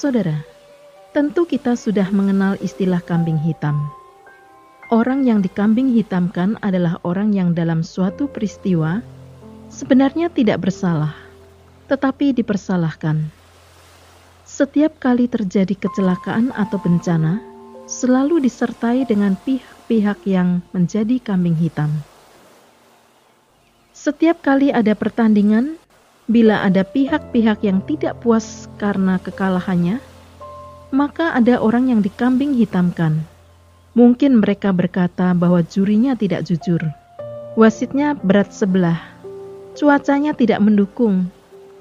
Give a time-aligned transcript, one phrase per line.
[0.00, 0.40] Saudara,
[1.12, 3.76] tentu kita sudah mengenal istilah kambing hitam.
[4.88, 9.04] Orang yang dikambing hitamkan adalah orang yang dalam suatu peristiwa
[9.68, 11.12] sebenarnya tidak bersalah,
[11.92, 13.28] tetapi dipersalahkan.
[14.48, 17.44] Setiap kali terjadi kecelakaan atau bencana,
[17.84, 21.92] selalu disertai dengan pihak-pihak yang menjadi kambing hitam.
[23.92, 25.76] Setiap kali ada pertandingan,
[26.30, 29.98] bila ada pihak-pihak yang tidak puas karena kekalahannya,
[30.94, 33.26] maka ada orang yang dikambing hitamkan.
[33.98, 36.78] Mungkin mereka berkata bahwa jurinya tidak jujur,
[37.58, 39.02] wasitnya berat sebelah,
[39.74, 41.26] cuacanya tidak mendukung,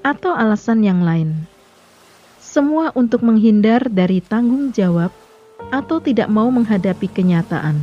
[0.02, 1.46] atau alasan yang lain.
[2.42, 5.14] Semua untuk menghindar dari tanggung jawab
[5.70, 7.78] atau tidak mau menghadapi kenyataan.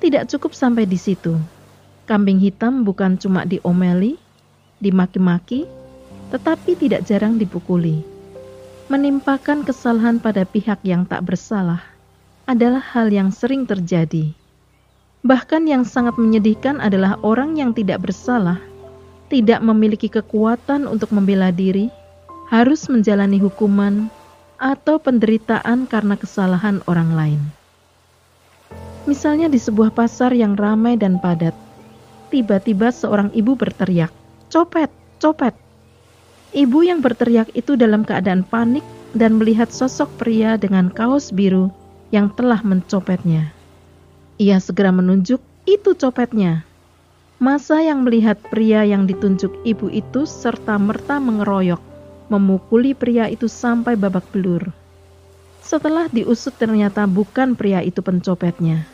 [0.00, 1.36] Tidak cukup sampai di situ
[2.04, 4.20] Kambing hitam bukan cuma diomeli,
[4.84, 5.64] dimaki-maki,
[6.28, 8.04] tetapi tidak jarang dipukuli.
[8.92, 11.80] Menimpakan kesalahan pada pihak yang tak bersalah
[12.44, 14.36] adalah hal yang sering terjadi.
[15.24, 18.60] Bahkan yang sangat menyedihkan adalah orang yang tidak bersalah,
[19.32, 21.88] tidak memiliki kekuatan untuk membela diri,
[22.52, 24.12] harus menjalani hukuman
[24.60, 27.40] atau penderitaan karena kesalahan orang lain.
[29.08, 31.56] Misalnya di sebuah pasar yang ramai dan padat,
[32.28, 34.12] tiba-tiba seorang ibu berteriak,
[34.54, 34.86] "Copet,
[35.18, 35.58] copet!"
[36.54, 41.74] Ibu yang berteriak itu dalam keadaan panik dan melihat sosok pria dengan kaos biru
[42.14, 43.50] yang telah mencopetnya.
[44.38, 46.62] Ia segera menunjuk, "Itu copetnya."
[47.42, 51.82] Masa yang melihat pria yang ditunjuk ibu itu serta merta mengeroyok,
[52.30, 54.70] memukuli pria itu sampai babak belur.
[55.66, 58.86] Setelah diusut ternyata bukan pria itu pencopetnya.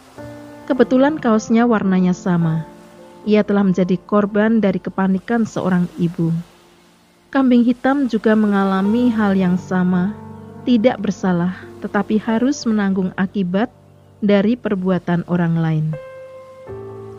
[0.65, 2.65] Kebetulan kaosnya warnanya sama.
[3.29, 6.33] Ia telah menjadi korban dari kepanikan seorang ibu.
[7.31, 10.17] Kambing hitam juga mengalami hal yang sama,
[10.65, 13.69] tidak bersalah, tetapi harus menanggung akibat
[14.21, 15.87] dari perbuatan orang lain.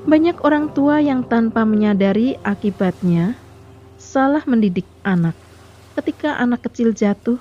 [0.02, 3.38] Banyak orang tua yang tanpa menyadari akibatnya
[4.02, 5.38] salah mendidik anak.
[5.94, 7.38] Ketika anak kecil jatuh,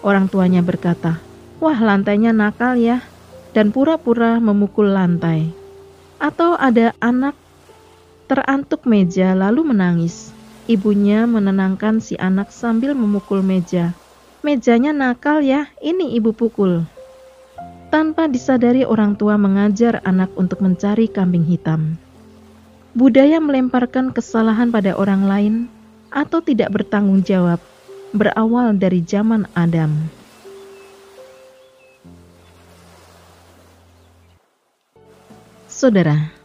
[0.00, 1.20] orang tuanya berkata,
[1.60, 3.04] "Wah, lantainya nakal ya,"
[3.52, 5.52] dan pura-pura memukul lantai.
[6.16, 7.36] Atau ada anak
[8.30, 10.30] Terantuk meja lalu menangis.
[10.70, 13.90] Ibunya menenangkan si anak sambil memukul meja.
[14.46, 16.86] Mejanya nakal ya, ini ibu pukul.
[17.90, 21.98] Tanpa disadari orang tua mengajar anak untuk mencari kambing hitam.
[22.94, 25.54] Budaya melemparkan kesalahan pada orang lain
[26.14, 27.58] atau tidak bertanggung jawab
[28.14, 29.90] berawal dari zaman Adam.
[35.66, 36.39] Saudara,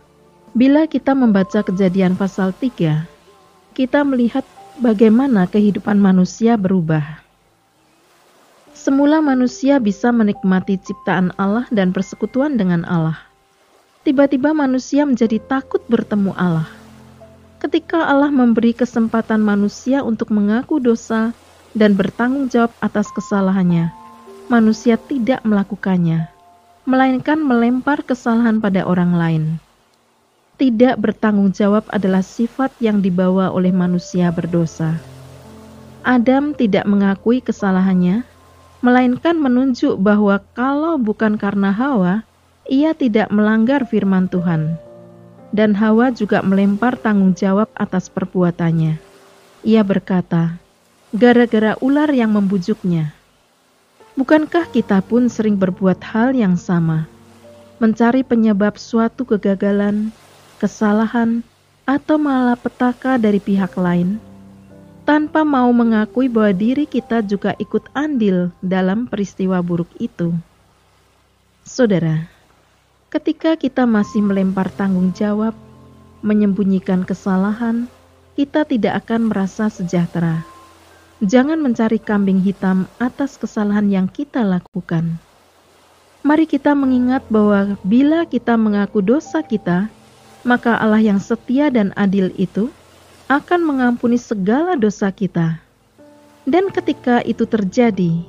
[0.56, 3.04] Bila kita membaca kejadian pasal 3,
[3.76, 4.48] kita melihat
[4.80, 7.20] bagaimana kehidupan manusia berubah.
[8.72, 13.20] Semula manusia bisa menikmati ciptaan Allah dan persekutuan dengan Allah.
[14.08, 16.72] Tiba-tiba manusia menjadi takut bertemu Allah.
[17.60, 21.36] Ketika Allah memberi kesempatan manusia untuk mengaku dosa
[21.76, 23.92] dan bertanggung jawab atas kesalahannya,
[24.48, 26.32] manusia tidak melakukannya,
[26.88, 29.65] melainkan melempar kesalahan pada orang lain
[30.56, 34.96] tidak bertanggung jawab adalah sifat yang dibawa oleh manusia berdosa.
[36.08, 38.24] Adam tidak mengakui kesalahannya,
[38.80, 42.24] melainkan menunjuk bahwa kalau bukan karena Hawa,
[42.72, 44.80] ia tidak melanggar firman Tuhan.
[45.52, 49.02] Dan Hawa juga melempar tanggung jawab atas perbuatannya.
[49.66, 50.62] Ia berkata,
[51.12, 53.12] "Gara-gara ular yang membujuknya."
[54.16, 57.10] Bukankah kita pun sering berbuat hal yang sama?
[57.84, 60.16] Mencari penyebab suatu kegagalan,
[60.58, 61.44] kesalahan,
[61.86, 64.18] atau malah petaka dari pihak lain,
[65.06, 70.34] tanpa mau mengakui bahwa diri kita juga ikut andil dalam peristiwa buruk itu.
[71.62, 72.26] Saudara,
[73.14, 75.54] ketika kita masih melempar tanggung jawab,
[76.26, 77.86] menyembunyikan kesalahan,
[78.34, 80.42] kita tidak akan merasa sejahtera.
[81.24, 85.16] Jangan mencari kambing hitam atas kesalahan yang kita lakukan.
[86.26, 89.88] Mari kita mengingat bahwa bila kita mengaku dosa kita,
[90.46, 92.70] maka Allah yang setia dan adil itu
[93.26, 95.58] akan mengampuni segala dosa kita.
[96.46, 98.22] Dan ketika itu terjadi,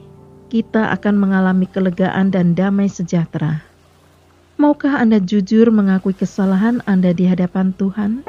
[0.49, 3.61] kita akan mengalami kelegaan dan damai sejahtera.
[4.57, 8.25] Maukah Anda jujur mengakui kesalahan Anda di hadapan Tuhan?